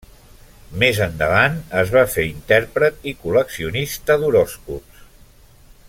[0.83, 5.07] Més endavant es va fer intèrpret i col·leccionista d'horòscops.